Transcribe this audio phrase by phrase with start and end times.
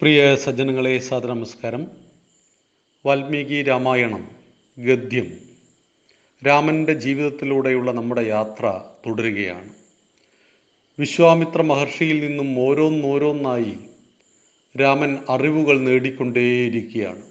[0.00, 1.86] പ്രിയ സജ്ജനങ്ങളെ സാദര നമസ്കാരം
[3.06, 4.30] വാൽമീകി രാമായണം
[4.78, 5.38] ഗദ്യം.
[6.46, 9.68] രാമന്റെ ജീവിതത്തിലൂടെയുള്ള നമ്മുടെ യാത്ര തുടരുകയാണ്.
[10.98, 13.74] വിശ്വാമിത്ര മഹർഷിയിൽ നിന്നും ഓരോന്നോരോന്നായി
[14.80, 17.22] രാമൻ അറിവുകൾ നേടിക്കൊണ്ടേയിരിക്കുകയാണ്.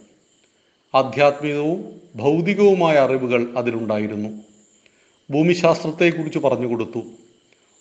[0.96, 4.30] ആധ്യാത്മികവും ഭൗതികവുമായ അറിവുകൾ അതിലുണ്ടായിരുന്നു.
[5.32, 7.04] ഭൂമിശാസ്ത്രത്തെക്കുറിച്ച് പറഞ്ഞു കൊടുത്തു.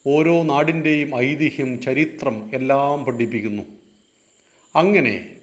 [0.06, 3.77] ഓരോ നാടിന്റെയും ഐതിഹ്യം ചരിത്രം എല്ലാം പഠിപ്പിക്കുന്നു.
[4.74, 5.36] അങ്ങനെ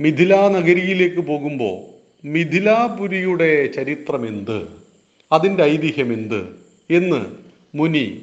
[0.00, 4.68] മിഥില നഗരിയിലേക്ക് പോകുമ്പോൾ മിഥിലാപുരിയുടെ ചരിത്രം എന്ത്
[5.32, 7.26] അതിന്റെ ഐതിഹ്യം എന്ത് എന്ന്
[7.74, 8.22] മുനി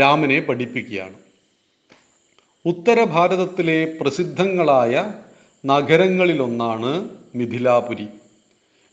[0.00, 1.14] രാമനെ പഠിപ്പിക്കുകയാണ്.
[2.66, 5.14] ഉത്തര ഭാരതത്തിലെ പ്രസിദ്ധങ്ങളായ
[5.66, 8.06] നഗരങ്ങളിലൊന്നാണ് മിഥിലാപുരി.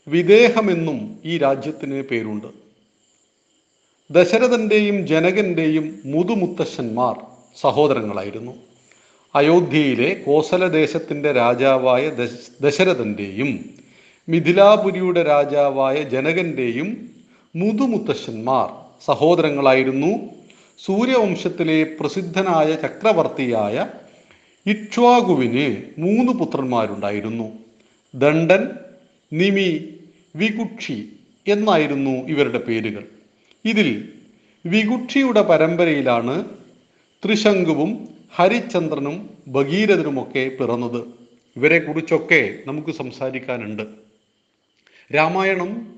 [0.08, 2.46] വിദേഹമെന്നും ഈ രാജ്യത്തിന് പേരുണ്ട്.
[4.10, 7.20] ദശരഥന്റെയും ജനകന്റെയും മുതുമുത്തശ്ശന്മാർ
[7.60, 8.69] സഹോദരങ്ങളായിരുന്നു.
[9.34, 12.30] അയോധ്യയിലെ കോസലദേശത്തിന്റെ രാജാവായ ദശ
[12.60, 13.50] ദശരഥന്റെയും
[14.28, 16.88] മിഥിലാപുരിയുടെ രാജാവായ ജനകന്റെയും
[17.56, 18.68] മുതുമുത്തശ്ശന്മാർ
[19.06, 20.10] സഹോദരങ്ങളായിരുന്നു.
[20.78, 23.86] സൂര്യവംശത്തിലെ പ്രസിദ്ധനായ ചക്രവർത്തിയായ
[24.66, 25.66] ഇക്ഷ്വാകുവിന്
[25.98, 27.48] മൂന്ന് പുത്രന്മാരുണ്ടായിരുന്നു.
[28.14, 28.70] ദണ്ഡൻ
[29.32, 29.70] നിമി
[30.36, 30.98] വികുക്ഷി
[31.46, 33.04] എന്നായിരുന്നു ഇവരുടെ പേരുകൾ.
[33.64, 33.88] ഇതിൽ
[34.64, 36.44] വികുക്ഷിയുടെ പരമ്പരയിലാണ്
[37.22, 41.02] ത്രിശങ്കുവും ഹരിചന്ദ്രനും ഭഗീരഥനുമൊക്കെ പിറന്നത്.
[41.56, 43.82] ഇവരെക്കുറിച്ചൊക്കെ നമുക്ക് സംസാരിക്കാനുണ്ട്.
[45.14, 45.94] രാമായണം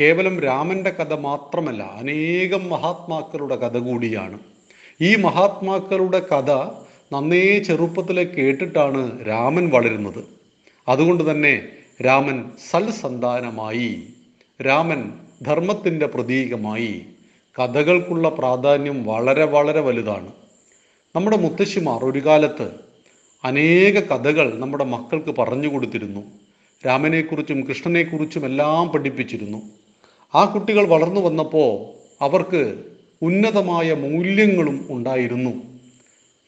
[0.00, 4.38] കേവലം രാമന്റെ കഥ മാത്രമല്ല അനേകം മഹാത്മാക്കളുടെ കഥ കൂടിയാണ്.
[5.00, 6.50] ഈ മഹാത്മാക്കളുടെ കഥ
[7.12, 10.24] നന്നേ ചെറുപ്പത്തിലെ കേട്ടിട്ടാണ് രാമൻ വളരുന്നത്.
[10.88, 11.68] അതുകൊണ്ട് തന്നെ
[12.06, 14.02] രാമൻ സൽസന്താനമായി
[14.66, 17.06] രാമൻ ധർമ്മത്തിന്റെ പ്രതീകമായി
[17.60, 20.45] കഥകൾക്കുള്ള പ്രാധാന്യം വളരെ വളരെ വലുതാണ്.
[21.16, 22.70] നമ്മുടെ മുത്തശ്ശിമാർ ഒരു കാലത്ത്
[23.44, 26.20] അനേക കഥകൾ നമ്മുടെ മക്കൾക്ക് പറഞ്ഞു കൊടുത്തിരുന്നു.
[26.86, 29.62] രാമനെക്കുറിച്ചും കൃഷ്ണനെക്കുറിച്ചും എല്ലാം പഠിപ്പിച്ചിരുന്നു.
[30.34, 32.84] ആ കുട്ടികൾ വളർന്നു വന്നപ്പോൾ അവർക്ക്
[33.22, 35.62] ഉന്നതമായ മൂല്യങ്ങളും ഉണ്ടായിരുന്നു.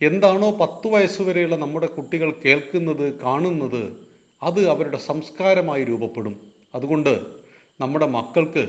[0.03, 4.07] എന്താണോ പത്ത് വയസ്സുവരെയുള്ള നമ്മുടെ കുട്ടികൾ കേൾക്കുന്നത് കാണുന്നത്
[4.43, 6.41] അത് അവരുടെ സംസ്കാരമായി രൂപപ്പെടും.
[6.75, 7.21] അതുകൊണ്ട്
[7.81, 8.69] നമ്മുടെ മക്കൾക്ക്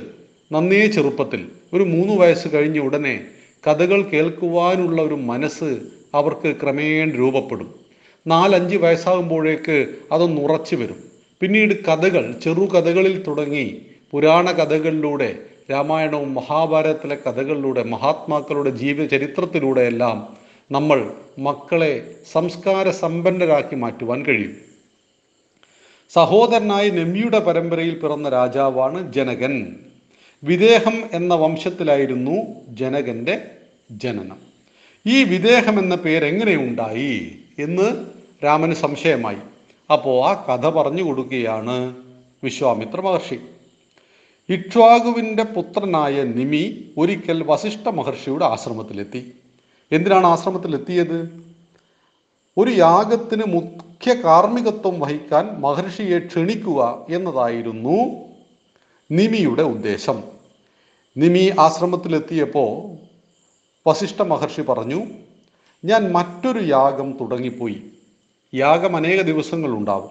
[0.51, 3.25] നന്നേ ചെറുപ്പത്തിൽ ഒരു മൂന്ന് വയസ്സ് കഴിഞ്ഞ ഉടനെ
[3.67, 5.79] കഥകൾ കേൾക്കുവാനുള്ള ഒരു മനസ്സ്
[6.13, 7.79] അവർക്ക് ക്രമേണ രൂപപ്പെടും.
[8.27, 11.03] നാലഞ്ച് വയസ്സാകുമ്പോഴേക്ക് അതൊന്ന് ഉറച്ചു വരും.
[11.39, 13.81] പിന്നീട് കഥകൾ ചെറു കഥകളിൽ തുടങ്ങി
[14.11, 15.39] പുരാണ കഥകളിലൂടെ
[15.71, 20.37] രാമായണവും മഹാഭാരതത്തിലെ കഥകളിലൂടെ മഹാത്മാക്കളുടെ ജീവചരിത്രത്തിലൂടെ എല്ലാം
[20.71, 24.57] നമ്മൾ മക്കളെ സംസ്കാര സമ്പന്നരാക്കി മാറ്റുവാൻ കഴിയും.
[26.13, 29.75] സഹോദരനായ നെമ്മിയുടെ പരമ്പരയിൽ പിറന്ന രാജാവാണ് ജനകൻ.
[30.43, 32.31] വിദേഹം എന്ന വംശത്തിലായിരുന്നു
[32.67, 33.51] ജനകന്റെ
[33.91, 34.37] ജനനം.
[35.07, 38.05] ഈ വിദേഹം എന്ന പേര് എങ്ങനെ ഉണ്ടായി എന്ന്
[38.43, 39.37] രാമന് സംശയമായി.
[39.91, 41.95] അപ്പോൾ ആ കഥ പറഞ്ഞു കൊടുക്കുകയാണ്
[42.43, 43.39] വിശ്വാമിത്ര മഹർഷി.
[44.49, 49.33] ഇക്ഷ്വാകുവിന്റെ പുത്രനായ നിമി ഒരിക്കൽ വസിഷ്ഠ മഹർഷിയുടെ ആശ്രമത്തിലെത്തി.
[49.91, 51.43] എന്തിനാണ് ആശ്രമത്തിലെത്തിയത്?
[52.57, 58.28] ഒരു യാഗത്തിന് മുഖ്യ കാർമ്മികത്വം വഹിക്കാൻ മഹർഷിയെ ക്ഷണിക്കുക എന്നതായിരുന്നു
[59.11, 60.23] നിമിയുടെ ഉദ്ദേശം.
[61.17, 62.97] നിമി ആശ്രമത്തിലെത്തിയപ്പോൾ
[63.89, 65.05] വസിഷ്ഠ മഹർഷി പറഞ്ഞു
[65.85, 67.83] ഞാൻ മറ്റൊരു യാഗം തുടങ്ങിപ്പോയി.
[68.55, 70.09] യാഗം അനേക ദിവസങ്ങൾ ഉണ്ടാവും.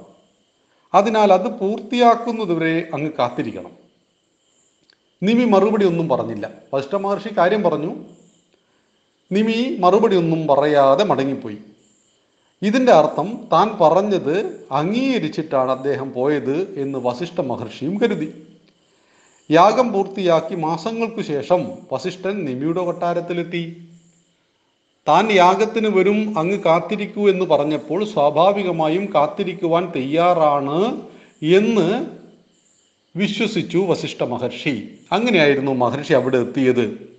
[0.95, 3.71] അതിനാൽ അത് പൂർത്തിയാക്കുന്നതുവരെ അങ്ങ് കാത്തിരിക്കണം.
[5.23, 6.51] നിമി മറുപടി ഒന്നും പറഞ്ഞില്ല.
[6.75, 7.97] വസിഷ്ഠ മഹർഷി കാര്യം പറഞ്ഞു
[9.33, 11.59] നിമി മറുപടി ഒന്നും പറയാതെ മടങ്ങിപ്പോയി.
[12.63, 18.48] ഇതിന്റെ അർത്ഥം താൻ പറഞ്ഞത് അംഗീകരിച്ചിട്ടാണ് അദ്ദേഹം പോയത് എന്ന് വസിഷ്ഠ മഹർഷിയും കരുതി.
[19.51, 23.89] യാഗം പൂർത്തിയാക്കി മാസങ്ങൾക്കു ശേഷം വസിഷ്ഠൻ നിമിയുടെ കൊട്ടാരത്തിലെത്തി.
[25.09, 31.01] താൻ യാഗത്തിന് വരും അങ്ങ് കാത്തിരിക്കൂ എന്ന് പറഞ്ഞപ്പോൾ സ്വാഭാവികമായും കാത്തിരിക്കുവാൻ തയ്യാറാണ്
[31.43, 32.07] എന്ന്
[33.17, 34.99] വിശ്വസിച്ചു വസിഷ്ഠ മഹർഷി.
[35.13, 37.17] അങ്ങനെയായിരുന്നു മഹർഷി അവിടെ എത്തിയത്.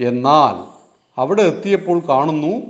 [0.00, 0.74] എന്നാൽ
[1.20, 2.62] അവിടെ എത്തിയപ്പോൾ കാണുന്നു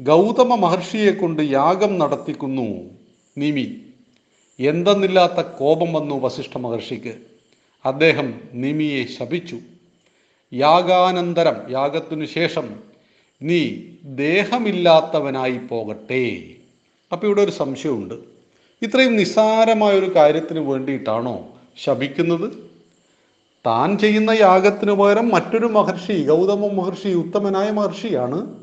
[0.00, 2.90] ഗൗതമ മഹർഷിയെ കൊണ്ട് യാഗം നടത്തിക്കുന്നു
[3.38, 3.76] നിമി.
[4.60, 7.35] എന്തെന്നില്ലാത്ത കോപം വന്നു വസിഷ്ഠ മഹർഷിക്ക്.
[7.86, 9.58] അദ്ദേഹം നിമിയെ ശപിച്ചു.
[10.52, 12.66] യാഗാനന്തരം യാഗത്തിനു ശേഷം
[13.42, 13.74] നീ
[14.04, 16.54] ദേഹമില്ലാത്തവനായി പോകട്ടെ.
[17.12, 18.14] അപ്പോൾ ഇവിടെ ഒരു സംശയമുണ്ട്.
[18.82, 21.48] ഇത്രയും നിസ്സാരമായ ഒരു കാര്യത്തിന് വേണ്ടിയിട്ടാണോ
[21.84, 22.66] ശപിക്കുന്നത്?
[23.66, 28.56] താൻ ചെയ്യുന്ന യാഗത്തിനു പകരം മറ്റൊരു മഹർഷി ഗൗതമ മഹർഷി ഉത്തമനായ മഹർഷിയാണ്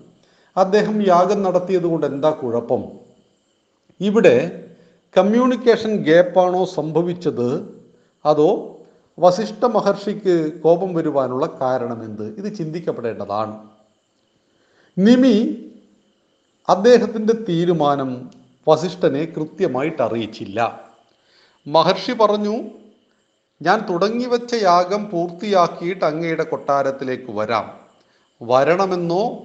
[0.58, 2.84] അദ്ദേഹം യാഗം നടത്തിയത് കൊണ്ട് എന്താ കുഴപ്പം?
[4.02, 4.66] ഇവിടെ
[5.18, 7.74] കമ്മ്യൂണിക്കേഷൻ ഗ്യാപ്പാണോ സംഭവിച്ചത്?
[8.26, 8.73] അതോ
[9.20, 13.70] വസിഷ്ഠ മഹർഷിക്ക് കോപം വരുവാനുള്ള കാരണമെന്ത് ഇത് ചിന്തിക്കപ്പെടേണ്ടതാണ്.
[14.98, 15.66] നിമി
[16.70, 18.32] അദ്ദേഹത്തിന്റെ തീരുമാനം
[18.68, 20.84] വസിഷ്ഠനെ കൃത്യമായിട്ട് അറിയിച്ചില്ല.
[21.68, 22.62] മഹർഷി പറഞ്ഞു
[23.62, 27.80] ഞാൻ തുടങ്ങി വെച്ച യാഗം പൂർത്തിയാക്കിയിട്ട് അങ്ങയുടെ കൊട്ടാരത്തിലേക്ക് വരാം.
[28.42, 29.44] വരണമെന്നോ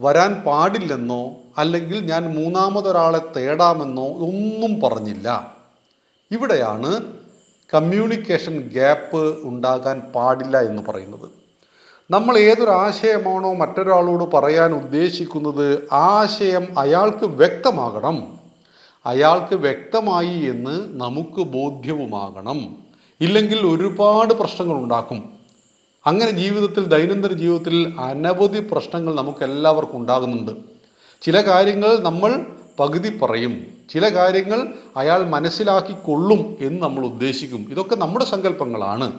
[0.00, 5.56] വരാൻ പാടില്ലെന്നോ അല്ലെങ്കിൽ ഞാൻ മൂന്നാമതൊരാളെ തേടാമെന്നോ ഒന്നും പറഞ്ഞില്ല.
[6.30, 7.20] ഇവിടെയാണ്
[7.74, 11.30] കമ്മ്യൂണിക്കേഷൻ ഗ്യാപ്പ് ഉണ്ടാകാൻ പാടില്ല എന്ന് പറയുന്നത്.
[12.10, 18.40] നമ്മൾ ഏതൊരു ആശയമാണോ മറ്റൊരാളോട് പറയാൻ ഉദ്ദേശിക്കുന്നത് ആ ആശയം അയാൾക്ക് വ്യക്തമാകണം.
[19.06, 22.76] അയാൾക്ക് വ്യക്തമായി എന്ന് നമുക്ക് ബോധ്യവുമാകണം.
[23.20, 25.32] ഇല്ലെങ്കിൽ ഒരുപാട് പ്രശ്നങ്ങൾ ഉണ്ടാക്കും.
[26.06, 30.50] അങ്ങനെ ജീവിതത്തിൽ ദൈനംദിന ജീവിതത്തിൽ അനവധി പ്രശ്നങ്ങൾ നമുക്ക് എല്ലാവർക്കും ഉണ്ടാകുന്നുണ്ട്.
[31.22, 32.46] ചില കാര്യങ്ങൾ നമ്മൾ
[32.80, 33.79] പകുതി പറയും.
[33.90, 37.66] ചില കാര്യങ്ങൾ അയാൾ മനസ്സിലാക്കിക്കൊള്ളും എന്ന് നമ്മൾ ഉദ്ദേശിക്കും.
[37.70, 39.18] ഇതൊക്കെ നമ്മുടെ സങ്കല്പങ്ങളാണ്.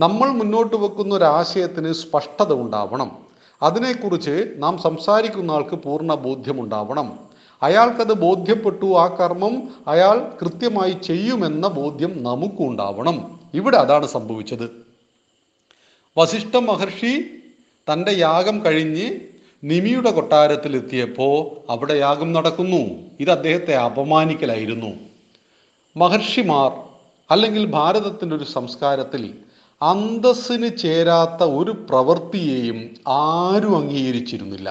[0.00, 3.10] നമ്മൾ മുന്നോട്ട് വെക്കുന്ന ഒരു ആശയത്തിന് സ്പഷ്ടത ഉണ്ടാവണം.
[3.62, 7.18] അതിനെക്കുറിച്ച് നാം സംസാരിക്കുന്ന ആൾക്ക് പൂർണ ബോധ്യമുണ്ടാവണം.
[7.62, 13.40] അയാൾക്കത് ബോധ്യപ്പെട്ടു ആ കർമ്മം അയാൾ കൃത്യമായി ചെയ്യുമെന്ന ബോധ്യം നമുക്കുണ്ടാവണം.
[13.54, 14.86] ഇവിടെ അതാണ് സംഭവിച്ചത്.
[16.18, 17.42] വസിഷ്ഠ മഹർഷി
[17.92, 22.82] തന്റെ യാഗം കഴിഞ്ഞ് നിമിയുടെ കൊട്ടാരത്തിലെത്തിയപ്പോൾ അവിടെ യാഗം നടക്കുന്നു.
[23.20, 24.90] ഇത് അദ്ദേഹത്തെ അപമാനിക്കലായിരുന്നു.
[25.96, 26.70] മഹർഷിമാർ
[27.30, 29.34] അല്ലെങ്കിൽ ഭാരതത്തിന്റെ ഒരു സംസ്കാരത്തിൽ
[29.82, 32.78] അന്തസ്സിന് ചേരാത്ത ഒരു പ്രവൃത്തിയെയും
[33.08, 34.68] ആരും അംഗീകരിച്ചിരുന്നില്ല.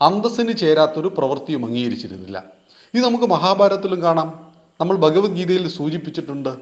[0.00, 2.44] അന്തസ്സിന് ചേരാത്ത ഒരു പ്രവൃത്തിയും അംഗീകരിച്ചിരുന്നില്ല.
[2.94, 4.52] ഇത് നമുക്ക് മഹാഭാരതത്തിലും കാണാം.
[4.80, 6.52] നമ്മൾ ഭഗവത്ഗീതയിൽ സൂചിപ്പിച്ചിട്ടുണ്ട്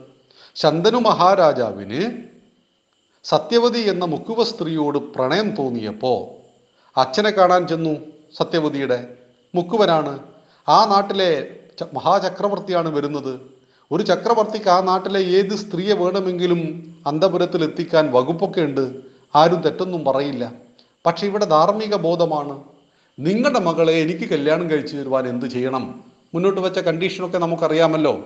[0.56, 2.00] ശന്തനു മഹാരാജാവിന്
[3.24, 6.39] സത്യവതി എന്ന മുക്കുവ സ്ത്രീയോട് പ്രണയം തോന്നിയപ്പോൾ
[6.96, 7.94] അച്ഛനെ കാണാൻ ചെന്നു
[8.37, 9.08] സത്യവതിയുടെ.
[9.54, 10.19] മുക്കുവനാണ്.
[10.69, 11.56] ആ നാട്ടിലെ
[11.94, 13.40] മഹാചക്രവർത്തിയാണ് വരുന്നത്.
[13.92, 18.94] ഒരു ചക്രവർത്തിക്ക് ആ നാട്ടിലെ ഏത് സ്ത്രീയെ വേണമെങ്കിലും അന്തപുരത്തിൽ എത്തിക്കാൻ വകുപ്പൊക്കെ ഉണ്ട്.
[19.34, 20.52] ആരും തെറ്റൊന്നും പറയില്ല.
[21.06, 22.62] പക്ഷെ ഇവിടെ ധാർമ്മിക ബോധമാണ്.
[23.19, 26.04] നിങ്ങളുടെ മകളെ എനിക്ക് കല്യാണം കഴിച്ചു തരുവാൻ എന്ത് ചെയ്യണം?
[26.34, 28.25] മുന്നോട്ട് വെച്ച കണ്ടീഷനൊക്കെ നമുക്കറിയാമല്ലോ.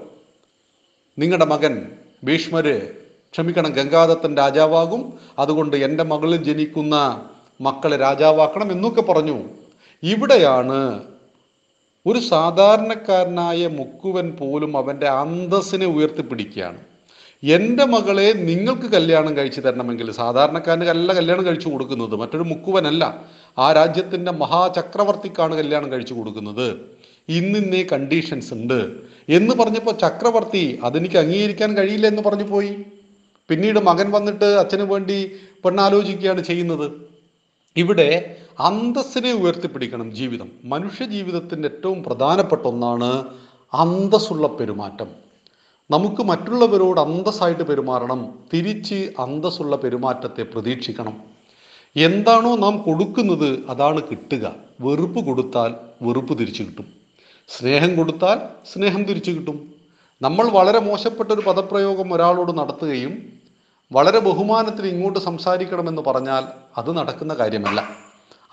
[1.18, 1.92] നിങ്ങളുടെ മകൻ
[2.24, 2.90] ഭീഷ്മര്
[3.32, 3.70] ക്ഷമിക്കണം.
[3.70, 5.18] ഗംഗാദത്തൻ രാജാവാകും.
[5.38, 7.28] അതുകൊണ്ട് എന്റെ മകളിൽ ജനിക്കുന്ന
[7.60, 9.42] മക്കളെ രാജാവാക്കണം എന്നൊക്കെ പറഞ്ഞു.
[10.02, 11.02] ഇവിടെയാണ്
[12.06, 16.78] ഒരു സാധാരണക്കാരനായ മുക്കുവൻ പോലും അവന്റെ അന്തസ്സിനെ ഉയർത്തിപ്പിടിക്കുകയാണ്.
[17.44, 23.24] എന്റെ മകളെ നിങ്ങൾക്ക് കല്യാണം കഴിച്ചു തരണമെങ്കിൽ സാധാരണക്കാരന് അല്ല കല്യാണം കഴിച്ചു കൊടുക്കുന്നത് മറ്റൊരു മുക്കുവനല്ല.
[23.58, 26.74] ആ രാജ്യത്തിന്റെ മഹാചക്രവർത്തിക്കാണ് കല്യാണം കഴിച്ചു കൊടുക്കുന്നത്.
[27.28, 28.92] ഇന്നിന്നേ കണ്ടീഷൻസ് ഉണ്ട്.
[29.28, 32.76] എന്ന് പറഞ്ഞപ്പോൾ ചക്രവർത്തി അതെനിക്ക് അംഗീകരിക്കാൻ കഴിയില്ല എന്ന് പറഞ്ഞു പോയി.
[33.48, 35.30] പിന്നീട് മകൻ വന്നിട്ട് അച്ഛന് വേണ്ടി
[35.64, 37.13] പെണ്ണാലോചിക്കുകയാണ് ചെയ്യുന്നത്.
[37.76, 40.50] ഇവിടെ അന്തസ്സിനെ ഉയർത്തിപ്പിടിക്കണം ജീവിതം.
[40.64, 43.24] മനുഷ്യ ജീവിതത്തിന്റെ ഏറ്റവും പ്രധാനപ്പെട്ട ഒന്നാണ്
[43.74, 45.06] അന്തസ്സുള്ള പെരുമാറ്റം.
[45.90, 48.38] നമുക്ക് മറ്റുള്ളവരോട് അന്തസ്സായിട്ട് പെരുമാറണം.
[48.54, 51.22] തിരിച്ച് അന്തസ്സുള്ള പെരുമാറ്റത്തെ പ്രതീക്ഷിക്കണം.
[51.96, 54.54] എന്താണോ നാം കൊടുക്കുന്നത് അതാണ് കിട്ടുക.
[54.80, 56.86] വെറുപ്പ് കൊടുത്താൽ വെറുപ്പ് തിരിച്ചു കിട്ടും.
[57.48, 58.40] സ്നേഹം കൊടുത്താൽ
[58.74, 59.74] സ്നേഹം തിരിച്ചു കിട്ടും.
[60.22, 63.33] നമ്മൾ വളരെ മോശപ്പെട്ട ഒരു പദപ്രയോഗം ഒരാളോട് നടത്തുകയും
[63.92, 66.44] വളരെ ബഹുമാനത്തിൽ ഇങ്ങോട്ട് സംസാരിക്കണമെന്ന് പറഞ്ഞാൽ
[66.78, 67.88] അത് നടക്കുന്ന കാര്യമല്ല.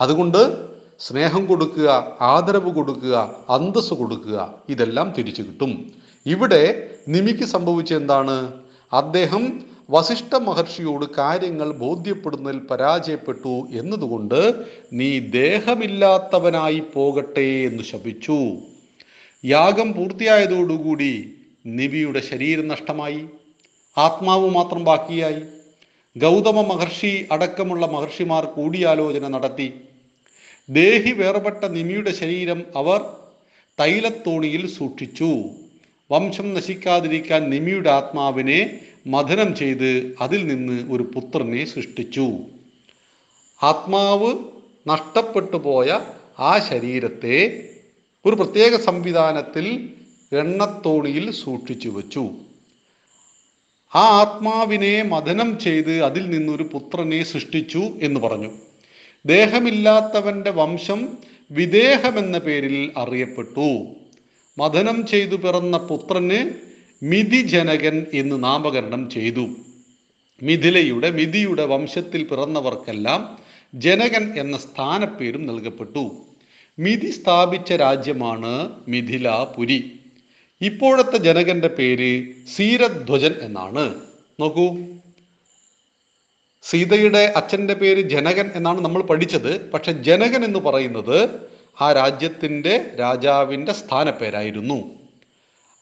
[0.02, 0.68] അതുകൊണ്ട്
[1.00, 5.92] സ്നേഹം കൊടുക്കുക ആദരവ് കൊടുക്കുക അന്തസ് കൊടുക്കുക ഇതെല്ലാം തിരിച്ചു കിട്ടും.
[6.26, 8.52] ഇവിടെ നിമിക്ക് സംഭവിച്ച എന്താണ്?
[8.94, 18.58] അദ്ദേഹം വസിഷ്ഠ മഹർഷിയോട് കാര്യങ്ങൾ ബോധ്യപ്പെടുന്നതിൽ പരാജയപ്പെട്ടു എന്നതുകൊണ്ട് നീ ദേഹമില്ലാത്തവനായി പോകട്ടെ എന്ന് ശപിച്ചു.
[19.46, 21.34] യാഗം പൂർത്തിയായതോടുകൂടി
[21.66, 23.28] നിവിയുടെ ശരീരം നഷ്ടമായി.
[23.98, 25.42] ആത്മാവ് മാത്രം ബാക്കിയായി.
[26.18, 29.74] ഗൗതമ മഹർഷി അടക്കമുള്ള മഹർഷിമാർ കൂടിയാലോചന നടത്തി.
[30.70, 33.02] ദേഹി വേർപെട്ട നിമിയുടെ ശരീരം അവർ
[33.80, 35.44] തൈലത്തോണിയിൽ സൂക്ഷിച്ചു.
[36.12, 42.32] വംശം നശിക്കാതിരിക്കാൻ നിമിയുടെ ആത്മാവിനെ മഥനം ചെയ്ത് അതിൽ നിന്ന് ഒരു പുത്രനെ സൃഷ്ടിച്ചു.
[43.64, 44.38] ആത്മാവ്
[44.88, 46.00] നഷ്ടപ്പെട്ടു പോയ
[46.40, 47.70] ആ ശരീരത്തെ
[48.26, 49.90] ഒരു പ്രത്യേക സംവിധാനത്തിൽ
[50.32, 52.32] എണ്ണത്തോണിയിൽ സൂക്ഷിച്ചു വച്ചു.
[53.96, 58.52] ആ ആത്മാവിനെ മഥനം ചെയ്ത് അതിൽ നിന്നൊരു പുത്രനെ സൃഷ്ടിച്ചു എന്ന് പറഞ്ഞു.
[59.26, 61.18] ദേഹമില്ലാത്തവന്റെ വംശം
[61.52, 63.86] വിദേഹമെന്ന പേരിൽ അറിയപ്പെട്ടു.
[64.58, 66.50] മഥനം ചെയ്തു പിറന്ന പുത്രന്
[67.04, 69.48] മിഥിജനകൻ എന്ന് നാമകരണം ചെയ്തു.
[70.44, 73.38] മിഥിലയുടെ മിഥിയുടെ വംശത്തിൽ പിറന്നവർക്കെല്ലാം
[73.74, 76.26] ജനകൻ എന്ന സ്ഥാനപ്പേരും നൽകപ്പെട്ടു.
[76.80, 80.01] മിഥി സ്ഥാപിച്ച രാജ്യമാണ് മിഥിലാപുരി.
[80.62, 82.26] ഇപ്പോഴത്തെ ജനകന്റെ പേര്
[82.56, 83.96] സീരധ്വജൻ എന്നാണ്.
[84.40, 84.78] നോക്കൂ.
[86.64, 89.72] സീതയുടെ അച്ഛന്റെ പേര് ജനകൻ എന്നാണ് നമ്മൾ പഠിച്ചത്.
[89.72, 91.30] പക്ഷെ ജനകൻ എന്ന് പറയുന്നത്
[91.82, 94.84] ആ രാജ്യത്തിന്റെ രാജാവിന്റെ സ്ഥാനപ്പേരായിരുന്നു.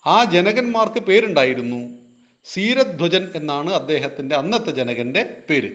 [0.05, 1.97] ആ ജനകന്മാർക്ക് പേരുണ്ടായിരുന്നു
[2.45, 5.71] സീരധ്വജൻ എന്നാണ് അദ്ദേഹത്തിന്റെ അന്നത്തെ ജനകന്റെ പേര്.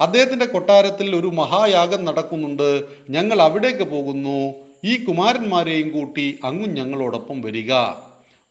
[0.00, 2.84] അദ്ദേഹത്തിന്റെ കൊട്ടാരത്തിൽ ഒരു മഹായാഗം നടക്കുന്നുണ്ട്.
[3.10, 4.54] ഞങ്ങൾ അവിടേക്ക് പോകുന്നു.
[4.84, 7.72] ഈ കുമാരന്മാരെയും കൂട്ടി അങ്ങും ഞങ്ങളോടൊപ്പം വരിക.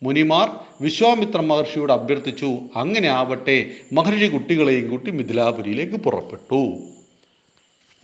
[0.03, 0.49] മുനിമാർ
[0.81, 3.71] വിശ്വാമിത്ര മഹർഷിയോട് അഭ്യർത്ഥിച്ചു അങ്ങനെ ആവട്ടെ.
[3.93, 6.79] മഹർഷി കുട്ടികളെയും കൂട്ടി മിഥിലാപുരിയിലേക്ക് പുറപ്പെട്ടു.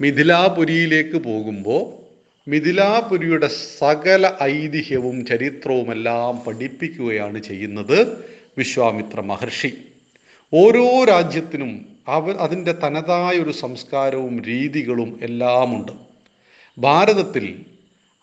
[0.02, 2.04] മിഥിലാപുരിയിലേക്ക് പോകുമ്പോൾ
[2.50, 8.26] മിഥിലാപുരിയുടെ സകല ഐതിഹ്യവും ചരിത്രവുമെല്ലാം പഠിപ്പിക്കുകയാണ് ചെയ്യുന്നത്
[8.58, 9.74] വിശ്വാമിത്ര മഹർഷി.
[10.54, 15.92] ഓരോ രാജ്യത്തിനും അവ അതിന്റെ തനതായ ഒരു സംസ്കാരവും രീതികളും എല്ലാമുണ്ട്.
[16.78, 17.66] ഭാരതത്തിൽ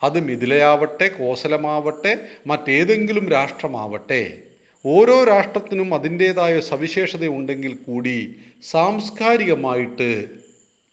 [0.02, 4.42] അത് മിഥിലയാവട്ടെ കോസലമാവട്ടെ മറ്റേതെങ്കിലും രാഷ്ട്രമാവട്ടെ.
[4.86, 8.36] ഓരോ രാഷ്ട്രത്തിനും അതിന്റേതായ സവിശേഷത ഉണ്ടെങ്കിൽ കൂടി
[8.70, 10.28] സാംസ്കാരികമായിട്ട്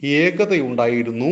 [0.04, 1.32] ഏകതയുണ്ടായിരുന്നു.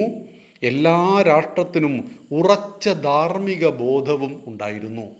[0.63, 5.15] എല്ലാ രാഷ്ട്രത്തിനും ഉറച്ച ധാർമ്മിക ബോധവും ഉണ്ടായിരുന്നു.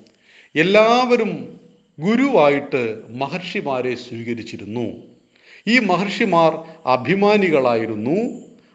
[0.56, 1.60] എല്ലാവരും
[2.00, 4.88] ഗുരുവായിട്ട് മഹർഷിമാരെ സ്വീകരിച്ചിരുന്നു.
[5.68, 6.52] ഈ മഹർഷിമാർ
[6.86, 8.18] അഭിമാനികളായിരുന്നു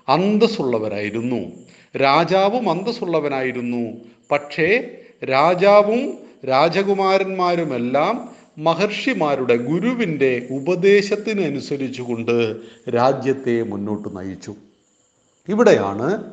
[0.09, 1.70] അന്തസ്സുള്ളവരായിരുന്നു.
[1.97, 3.93] രാജാവും അന്തസ്സുള്ളവനായിരുന്നു.
[4.33, 6.19] പക്ഷേ രാജാവും
[6.49, 8.29] രാജകുമാരന്മാരുമെല്ലാം
[8.59, 12.57] മഹർഷിമാരുടെ ഗുരുവിന്റെ ഉപദേശത്തിനനുസരിച്ചുകൊണ്ട്
[12.91, 14.55] രാജ്യത്തെ മുന്നോട്ട് നയിച്ചു.
[15.49, 16.25] ഇവിടെയാണ്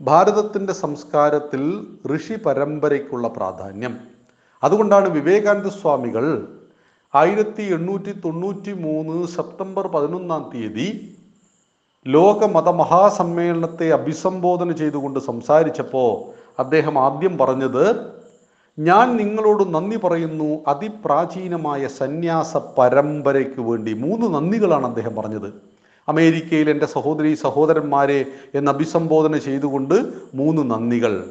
[0.00, 1.86] ഭാരതത്തിന്റെ സംസ്കാരത്തിൽ
[2.16, 3.98] ഋഷി പരമ്പരയ്ക്കുള്ള പ്രാധാന്യം.
[4.62, 6.58] അതുകൊണ്ടാണ് വിവേകാനന്ദ സ്വാമികൾ
[7.14, 11.13] ആയിരത്തി എണ്ണൂറ്റി തൊണ്ണൂറ്റി മൂന്ന് സെപ്റ്റംബർ പതിനൊന്നാം തീയതി
[12.06, 17.96] ലോക മതമഹാസമ്മേളനത്തെ അഭിസംബോധന ചെയ്തുകൊണ്ട് സംസാരിച്ചപ്പോൾ അദ്ദേഹം ആദ്യം പറഞ്ഞത്
[18.78, 20.58] ഞാൻ നിങ്ങളോട് നന്ദി പറയുന്നു.
[20.66, 23.92] അതിപ്രാചീനമായ സന്യാസ പരമ്പരയ്ക്ക് വേണ്ടി.
[23.92, 25.54] മൂന്ന് നന്ദികളാണ് അദ്ദേഹം പറഞ്ഞത്.
[26.08, 29.94] അമേരിക്കയിൽ എന്റെ സഹോദരി സഹോദരന്മാരെ എന്ന് അഭിസംബോധന ചെയ്തുകൊണ്ട്
[30.34, 31.24] മൂന്ന് നന്ദികൾ.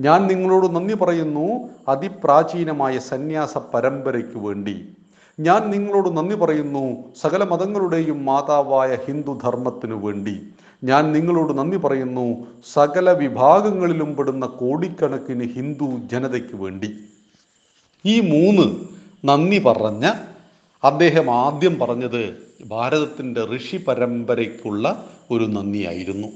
[0.00, 1.68] ഞാൻ നിങ്ങളോട് നന്ദി പറയുന്നു.
[1.88, 4.96] അതിപ്രാചീനമായ സന്യാസ പരമ്പരയ്ക്ക് വേണ്ടി.
[5.40, 7.04] ഞാൻ നിങ്ങളോട് നന്ദി പറയുന്നു.
[7.20, 10.42] സകല മതങ്ങളുടെയും മാതാവായ ഹിന്ദു ധർമ്മത്തിനു വേണ്ടി.
[10.84, 12.46] ഞാൻ നിങ്ങളോട് നന്ദി പറയുന്നു.
[12.72, 16.94] സകല വിഭാഗങ്ങളിലും പെടുന്ന കോടിക്കണക്കിന് ഹിന്ദു ജനതയ്ക്ക് വേണ്ടി.
[18.06, 18.76] ഈ മൂന്ന്
[19.26, 20.12] നന്ദി പറഞ്ഞ
[20.84, 22.34] അദ്ദേഹം ആദ്യം പറഞ്ഞത്
[22.66, 26.28] ഭാരതത്തിന്റെ ഋഷി പരമ്പരയ്ക്കുള്ള ഒരു നന്ദിയായിരുന്നു.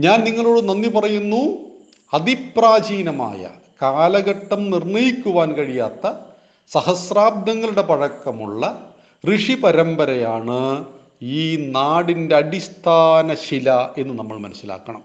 [0.00, 1.70] ഞാൻ നിങ്ങളോട് നന്ദി പറയുന്നു.
[2.14, 3.50] അതിപ്രാചീനമായ
[3.82, 6.33] കാലഘട്ടം നിർണയിക്കുവാൻ കഴിയാത്ത
[6.72, 8.94] സഹസ്രാബ്ദങ്ങളുടെ പഴക്കമുള്ള
[9.34, 10.84] ഋഷി പരമ്പരയാണ്
[11.22, 15.02] ഈ നാടിന്റെ അടിസ്ഥാന ശില എന്ന് നമ്മൾ മനസ്സിലാക്കണം.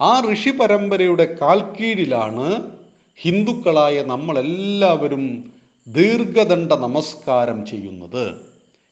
[0.00, 2.70] ആ ഋഷി പരമ്പരയുടെ കാൽക്കീഴിലാണ്
[3.16, 5.52] ഹിന്ദുക്കളായ നമ്മളെല്ലാവരും
[5.88, 8.40] ദീർഘദണ്ഡ നമസ്കാരം ചെയ്യുന്നത്.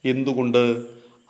[0.05, 0.83] എന്തുകൊണ്ട്?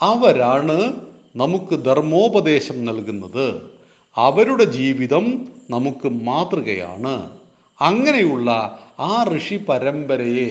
[0.02, 1.00] അവരാണ്
[1.36, 3.70] നമുക്ക് ധർമ്മോപദേശം നൽകുന്നത്.
[4.16, 7.30] അവരുടെ ജീവിതം നമുക്ക് മാതൃകയാണ്.
[7.80, 8.50] അങ്ങനെയുള്ള
[9.00, 10.50] ആ ഋഷി പരമ്പരയെ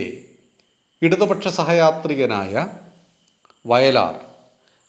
[1.02, 2.54] ഇടതുപക്ഷ സഹയാത്രികനായ
[3.66, 4.16] വയലാർ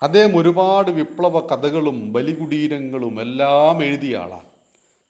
[0.02, 4.50] അദ്ദേഹം ഒരുപാട് വിപ്ലവ കഥകളും ബലികുടീരങ്ങളും എല്ലാം എഴുതിയ ആളാണ്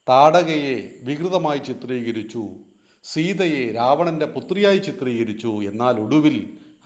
[0.08, 2.44] താടകയെ വികൃതമായി ചിത്രീകരിച്ചു
[3.04, 6.36] സീതയെ രാവണന്റെ പുത്രിയായി ചിത്രീകരിച്ചു എന്നാൽ ഒടുവിൽ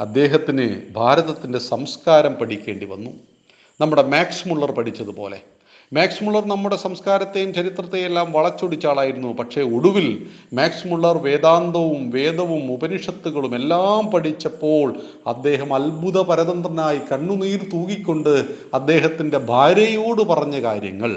[0.01, 3.13] അദ്ദേഹത്തിന് ഭാരതത്തിന്റെ സംസ്കാരം പഠിക്കേണ്ടി വന്നു.
[3.81, 5.39] നമ്മുടെ മാക്സ് മുള്ളർ പഠിച്ചതുപോലെ.
[5.93, 9.29] മാക്സ് മുള്ളർ നമ്മുടെ സംസ്കാരത്തെയും ചരിത്രത്തെയും എല്ലാം വളച്ചൊടിച്ച ആളായിരുന്നു.
[9.33, 10.09] പക്ഷേ ഒടുവിൽ
[10.55, 14.89] മാക്സ് മുള്ളർ വേദാന്തവും വേദവും ഉപനിഷത്തുകളും എല്ലാം പഠിച്ചപ്പോൾ
[15.27, 18.35] അദ്ദേഹം അത്ഭുത പരതന്ത്രനായി കണ്ണുനീർ തൂകിക്കൊണ്ട്
[18.75, 21.15] അദ്ദേഹത്തിന്റെ ഭാര്യയോട് പറഞ്ഞ കാര്യങ്ങൾ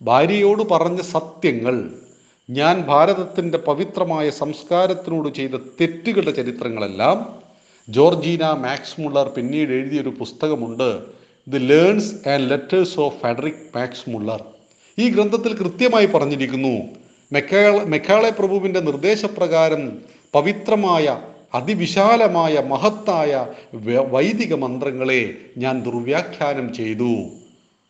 [0.00, 1.76] ഭാര്യയോട് പറഞ്ഞ സത്യങ്ങൾ
[2.50, 7.18] ഞാൻ ഭാരതത്തിന്റെ പവിത്രമായ സംസ്കാരത്തിനോട് ചെയ്ത തെറ്റുകളുടെ ചരിത്രങ്ങളെല്ലാം
[7.88, 10.88] ജോർജീന മാക്സ് മുള്ളർ പിന്നീട് എഴുതിയൊരു പുസ്തകമുണ്ട്.
[11.48, 14.44] The learns and letters of Friedrich Max Muller
[14.98, 16.88] ഈ ഗ്രന്ഥത്തിൽ കൃത്യമായി പറഞ്ഞിരിക്കുന്നു
[17.32, 19.98] മെക്കാള മെക്കാളെ പ്രഭുവിന്റെ നിർദ്ദേശപ്രകാരം
[20.32, 21.22] പവിത്രമായ
[21.54, 23.46] അതിവിശാലമായ മഹത്തായ
[24.10, 27.30] വൈദിക മന്ത്രങ്ങളെ ഞാൻ ദുർവ്യാഖ്യാനം ചെയ്തു.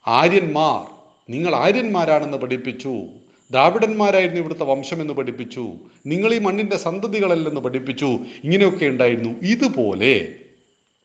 [0.06, 0.90] ആര്യന്മാർ
[1.30, 3.02] നിങ്ങൾ ആര്യന്മാരാണെന്ന് പഠിപ്പിച്ചു.
[3.50, 5.72] ദ്രാവിഡന്മാരായിരുന്നു ഇവിടുത്തെ വംശമെന്ന് പഠിപ്പിച്ചു.
[6.06, 8.18] നിങ്ങൾ ഈ മണ്ണിന്റെ സന്തതികളല്ലെന്ന് പഠിപ്പിച്ചു.
[8.44, 9.30] ഇങ്ങനെയൊക്കെ ഉണ്ടായിരുന്നു.
[9.42, 10.34] ഇതുപോലെ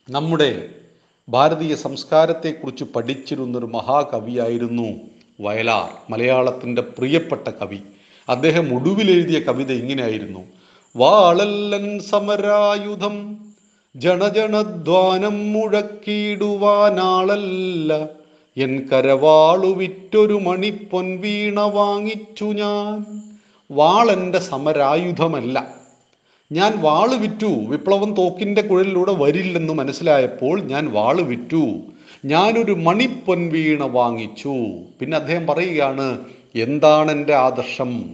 [0.09, 0.69] നമ്മുടെ
[1.29, 4.93] ഭാരതീയ സംസ്കാരത്തെക്കുറിച്ച് പഠിച്ചിരുന്നൊരു മഹാകവിയായിരുന്നു
[5.41, 7.79] വയലാർ മലയാളത്തിന്റെ പ്രിയപ്പെട്ട കവി.
[8.29, 10.39] അദ്ദേഹം ഒടുവിൽ എഴുതിയ കവിത ഇങ്ങനെയായിരുന്നു.
[10.95, 13.37] വാളല്ലൻ സമരായുധം
[13.95, 18.09] ജണജണധ്വാനം മുഴക്കിയിടുവാനാളല്ല.
[18.57, 23.21] എൻ കരവാളു വിറ്റൊരു മണിപ്പൊൻ വീണ വാങ്ങിച്ചു ഞാൻ.
[23.71, 25.76] വാളെന്റെ സമരായുധമല്ല.
[26.51, 27.45] ഞാൻ വാൾ വിറ്റു.
[27.45, 31.75] വിപ്ലവം തോക്കിന്റെ കുഴലിലൂടെ വരില്ലെന്ന് മനസ്സിലായപ്പോൾ ഞാൻ വാൾ വിറ്റു.
[32.25, 34.53] ഞാനൊരു മണിപ്പൊൻ വീണ വാങ്ങിച്ചു.
[34.99, 36.25] പിന്നെ അദ്ദേഹം പറയുകയാണ്
[36.55, 38.05] എന്താണ് എന്റെ ആദർശം?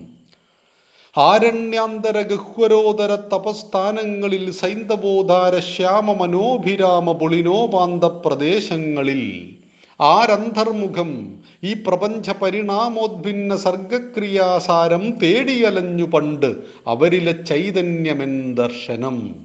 [1.18, 9.56] ആരണ്യാന്തര ഗഹ്വരോദര തപസ്ഥാനങ്ങളിൽ സൈന്ധവോധാര ശ്യാമ മനോഭിരാമ പൊളിനോപാന്ത പ്രദേശങ്ങളിൽ
[10.02, 16.56] ആരന്തർമുഖം ഈ പ്രപഞ്ച പരിണാമോദ്ഭിന്ന സർഗക്രിയാസാരം തേടിയലഞ്ഞു പണ്ട്
[16.88, 19.36] അവരിലെ ചൈതന്യമെൻ ദർശനം.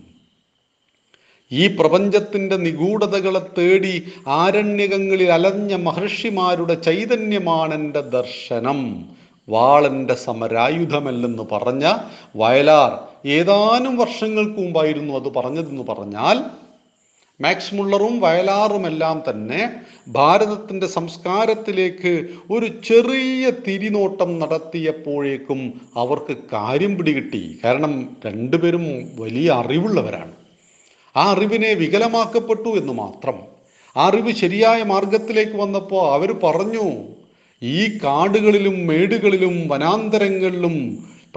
[1.53, 9.09] ഈ പ്രപഞ്ചത്തിന്റെ നിഗൂഢതകളെ തേടി ആരണ്യകങ്ങളിൽ അലഞ്ഞ മഹർഷിമാരുടെ ചൈതന്യമാണെന്റെ ദർശനം.
[9.49, 11.93] വാളന്റെ സമരായുധമല്ലെന്ന് പറഞ്ഞ
[12.37, 16.45] വയലാർ ഏതാനും വർഷങ്ങൾക്ക് മുമ്പായിരുന്നു അത് പറഞ്ഞതെന്ന് പറഞ്ഞാൽ
[17.41, 19.71] മാക്സ് മുള്ളറും വയലാറുമെല്ലാം തന്നെ
[20.09, 25.61] ഭാരതത്തിന്റെ സംസ്കാരത്തിലേക്ക് ഒരു ചെറിയ തിരിനോട്ടം നടത്തിയപ്പോഴേക്കും
[25.97, 27.61] അവർക്ക് കാര്യം പിടികിട്ടി.
[27.65, 28.87] കാരണം രണ്ടുപേരും
[29.21, 30.33] വലിയ അറിവുള്ളവരാണ്.
[31.17, 33.39] ആ അറിവിനെ വികലമാക്കപ്പെട്ടു എന്ന് മാത്രം.
[33.97, 36.89] ആ അറിവ് ശരിയായ മാർഗത്തിലേക്ക് വന്നപ്പോൾ അവർ പറഞ്ഞു
[37.63, 40.77] ഈ കാടുകളിലും മേടുകളിലും വനാന്തരങ്ങളിലും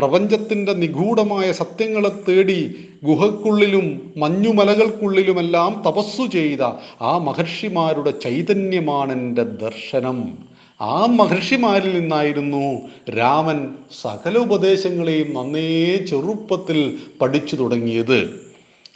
[0.01, 6.63] പ്രപഞ്ചത്തിന്റെ നിഗൂഢമായ സത്യങ്ങളെ തേടി ഗുഹക്കുള്ളിലും മഞ്ഞുമലകൾക്കുള്ളിലുമെല്ലാം തപസ്സു ചെയ്ത
[7.01, 10.37] ആ മഹർഷിമാരുടെ ചൈതന്യമാണ് എന്റെ ദർശനം.
[10.81, 18.40] ആ മഹർഷിമാരിൽ നിന്നായിരുന്നു രാമൻ സകല ഉപദേശങ്ങളെയും നന്നേ ചെറുപ്പത്തിൽ പഠിച്ചു തുടങ്ങിയത്.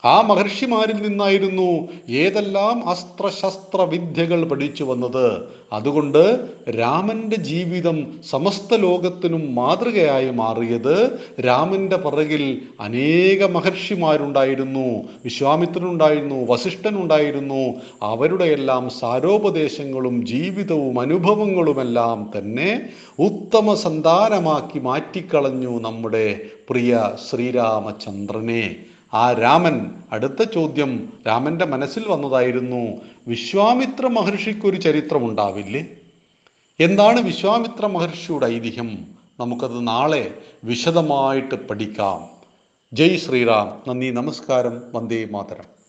[0.06, 5.42] ആ മഹർഷിമാരിൽ നിന്നായിരുന്നു ഏതെല്ലാം അസ്ത്രശസ്ത്ര വിദ്യകൾ പഠിച്ചു വന്നത്.
[5.74, 15.04] അതുകൊണ്ട് രാമന്റെ ജീവിതം സമസ്ത ലോകത്തിനും മാതൃകയായി മാറിയത് രാമന്റെ പിറകിൽ അനേക മഹർഷിമാരുണ്ടായിരുന്നു.
[15.24, 17.74] വിശ്വാമിത്രനുണ്ടായിരുന്നു വസിഷ്ഠനുണ്ടായിരുന്നു.
[18.02, 28.76] അവരുടെ എല്ലാം സാരോപദേശങ്ങളും ജീവിതവും അനുഭവങ്ങളുമെല്ലാം തന്നെ ഉത്തമ സന്താനമാക്കി മാറ്റിക്കളഞ്ഞു നമ്മുടെ പ്രിയ ശ്രീരാമചന്ദ്രനെ.
[29.14, 35.86] ആ രാമൻ അടുത്ത ചോദ്യം രാമന്റെ മനസ്സിൽ വന്നതായിരുന്നു വിശ്വാമിത്ര മഹർഷിക്കൊരു ചരിത്രമുണ്ടാവില്ലേ?
[36.80, 39.08] എന്താണ് വിശ്വാമിത്ര മഹർഷിയുടെ ഐതിഹ്യം?
[39.40, 42.30] നമുക്കത് നാളെ വിശദമായിട്ട് പഠിക്കാം.
[42.94, 45.85] ജയ് ശ്രീറാം നന്ദി നമസ്കാരം വന്ദേ മാതരം.